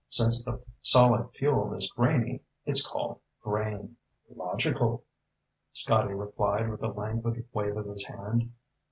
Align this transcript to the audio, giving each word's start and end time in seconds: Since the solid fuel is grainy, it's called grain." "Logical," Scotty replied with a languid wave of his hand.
Since 0.09 0.43
the 0.45 0.63
solid 0.81 1.29
fuel 1.35 1.75
is 1.75 1.91
grainy, 1.91 2.41
it's 2.65 2.83
called 2.83 3.19
grain." 3.43 3.97
"Logical," 4.35 5.03
Scotty 5.73 6.15
replied 6.15 6.71
with 6.71 6.81
a 6.81 6.87
languid 6.91 7.45
wave 7.53 7.77
of 7.77 7.85
his 7.85 8.05
hand. 8.07 8.49